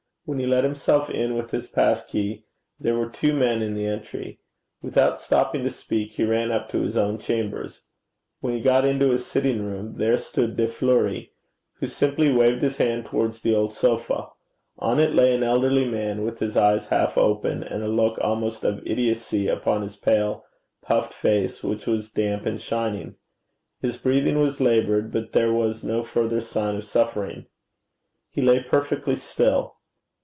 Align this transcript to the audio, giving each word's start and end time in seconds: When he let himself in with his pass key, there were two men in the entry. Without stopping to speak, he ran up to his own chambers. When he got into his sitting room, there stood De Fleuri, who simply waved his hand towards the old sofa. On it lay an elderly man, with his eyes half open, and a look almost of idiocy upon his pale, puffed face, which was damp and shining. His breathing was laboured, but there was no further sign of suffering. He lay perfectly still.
When 0.23 0.37
he 0.37 0.45
let 0.45 0.63
himself 0.63 1.09
in 1.09 1.33
with 1.35 1.49
his 1.51 1.67
pass 1.67 2.05
key, 2.05 2.45
there 2.79 2.95
were 2.95 3.09
two 3.09 3.33
men 3.33 3.61
in 3.63 3.73
the 3.73 3.87
entry. 3.87 4.39
Without 4.81 5.19
stopping 5.19 5.63
to 5.63 5.69
speak, 5.71 6.11
he 6.13 6.23
ran 6.23 6.51
up 6.51 6.69
to 6.69 6.81
his 6.83 6.95
own 6.95 7.17
chambers. 7.17 7.81
When 8.39 8.53
he 8.53 8.61
got 8.61 8.85
into 8.85 9.09
his 9.09 9.25
sitting 9.25 9.65
room, 9.65 9.95
there 9.97 10.15
stood 10.17 10.55
De 10.55 10.67
Fleuri, 10.67 11.31
who 11.79 11.87
simply 11.87 12.31
waved 12.31 12.61
his 12.61 12.77
hand 12.77 13.07
towards 13.07 13.41
the 13.41 13.53
old 13.55 13.73
sofa. 13.73 14.27
On 14.77 14.99
it 14.99 15.15
lay 15.15 15.33
an 15.33 15.43
elderly 15.43 15.85
man, 15.85 16.23
with 16.23 16.39
his 16.39 16.55
eyes 16.55 16.85
half 16.85 17.17
open, 17.17 17.63
and 17.63 17.83
a 17.83 17.87
look 17.89 18.17
almost 18.21 18.63
of 18.63 18.85
idiocy 18.85 19.47
upon 19.47 19.81
his 19.81 19.97
pale, 19.97 20.45
puffed 20.83 21.13
face, 21.13 21.63
which 21.63 21.87
was 21.87 22.11
damp 22.11 22.45
and 22.45 22.61
shining. 22.61 23.15
His 23.81 23.97
breathing 23.97 24.39
was 24.39 24.61
laboured, 24.61 25.11
but 25.11 25.33
there 25.33 25.51
was 25.51 25.83
no 25.83 26.03
further 26.03 26.39
sign 26.39 26.75
of 26.75 26.85
suffering. 26.85 27.47
He 28.29 28.41
lay 28.41 28.61
perfectly 28.63 29.15
still. 29.17 29.77